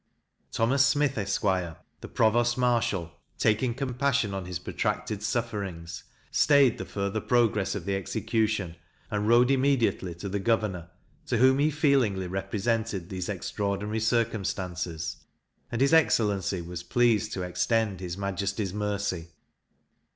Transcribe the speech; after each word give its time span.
Thomas 0.51 0.83
Smyth, 0.83 1.15
esq. 1.15 1.41
the 1.43 2.07
provost 2.11 2.57
marshal, 2.57 3.11
taking 3.37 3.75
compassion 3.75 4.33
on 4.33 4.45
his 4.45 4.57
protracted 4.57 5.21
sufferings, 5.21 6.05
stayed 6.31 6.79
the 6.79 6.85
further 6.87 7.21
progress 7.21 7.75
of 7.75 7.85
the 7.85 7.95
execution, 7.95 8.77
and 9.11 9.27
rode 9.27 9.51
immediately 9.51 10.15
to 10.15 10.27
the 10.27 10.39
governor, 10.39 10.89
to 11.27 11.37
whom 11.37 11.59
he 11.59 11.69
feelingly 11.69 12.25
represented 12.25 13.09
these 13.09 13.29
extraordinary 13.29 13.99
circumstances, 13.99 15.17
and 15.71 15.81
his 15.81 15.93
excellency 15.93 16.61
was 16.63 16.81
pleased 16.81 17.31
to 17.33 17.43
extend 17.43 17.99
his 17.99 18.17
majesty's 18.17 18.73
mercy. 18.73 19.27